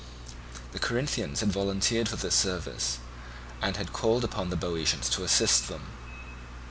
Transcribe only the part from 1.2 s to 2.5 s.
had volunteered for this